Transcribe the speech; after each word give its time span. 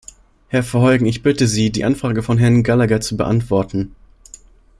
Herr 0.47 0.63
Verheugen, 0.63 1.05
ich 1.05 1.21
bitte 1.21 1.47
Sie, 1.47 1.69
die 1.69 1.83
Anfrage 1.83 2.23
von 2.23 2.39
Herrn 2.39 2.63
Gallagher 2.63 3.01
zu 3.01 3.15
beantworten. 3.17 3.93